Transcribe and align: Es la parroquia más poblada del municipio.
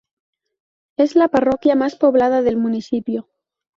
Es 0.97 1.15
la 1.15 1.27
parroquia 1.27 1.75
más 1.75 1.95
poblada 1.95 2.41
del 2.41 2.57
municipio. 2.57 3.29